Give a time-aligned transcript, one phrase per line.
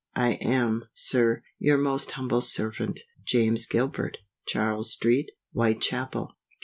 [0.15, 4.17] I am, Sir, Your most humble servant, JAMES GILBERT.
[4.47, 6.35] Charles Street, Whitechapel.